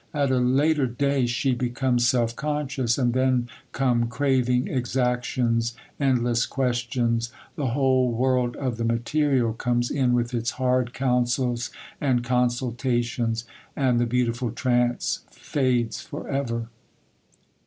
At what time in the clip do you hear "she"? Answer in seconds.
1.27-1.53